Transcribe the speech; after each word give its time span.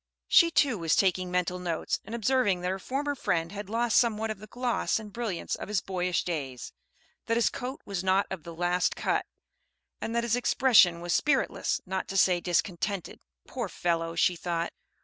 She 0.27 0.49
too 0.49 0.79
was 0.79 0.95
taking 0.95 1.29
mental 1.29 1.59
notes, 1.59 1.99
and 2.03 2.15
observing 2.15 2.61
that 2.61 2.71
her 2.71 2.79
former 2.79 3.13
friend 3.13 3.51
had 3.51 3.69
lost 3.69 3.99
somewhat 3.99 4.31
of 4.31 4.39
the 4.39 4.47
gloss 4.47 4.97
and 4.97 5.13
brilliance 5.13 5.53
of 5.53 5.67
his 5.67 5.79
boyish 5.79 6.23
days; 6.23 6.73
that 7.27 7.37
his 7.37 7.51
coat 7.51 7.81
was 7.85 8.03
not 8.03 8.25
of 8.31 8.41
the 8.41 8.55
last 8.55 8.95
cut; 8.95 9.27
and 10.01 10.15
that 10.15 10.23
his 10.23 10.35
expression 10.35 11.01
was 11.01 11.13
spiritless, 11.13 11.81
not 11.85 12.07
to 12.07 12.17
say 12.17 12.39
discontented. 12.41 13.19
"Poor 13.47 13.69
fellow!" 13.69 14.15
she 14.15 14.35
thought. 14.35 14.73